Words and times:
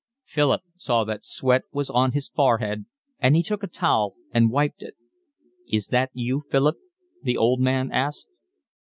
Philip 0.25 0.63
saw 0.77 1.03
that 1.03 1.23
sweat 1.23 1.61
was 1.71 1.91
on 1.91 2.13
his 2.13 2.27
forehead, 2.27 2.87
and 3.19 3.35
he 3.35 3.43
took 3.43 3.61
a 3.61 3.67
towel 3.67 4.15
and 4.33 4.49
wiped 4.49 4.81
it. 4.81 4.95
"Is 5.71 5.89
that 5.89 6.09
you, 6.13 6.41
Philip?" 6.49 6.77
the 7.21 7.37
old 7.37 7.59
man 7.59 7.91
asked. 7.91 8.39